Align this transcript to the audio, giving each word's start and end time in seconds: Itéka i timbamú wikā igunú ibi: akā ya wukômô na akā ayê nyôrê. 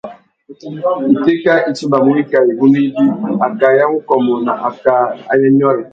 Itéka 1.15 1.53
i 1.69 1.71
timbamú 1.77 2.09
wikā 2.17 2.39
igunú 2.51 2.77
ibi: 2.87 3.03
akā 3.47 3.67
ya 3.77 3.85
wukômô 3.91 4.33
na 4.45 4.53
akā 4.69 4.93
ayê 5.31 5.47
nyôrê. 5.57 5.83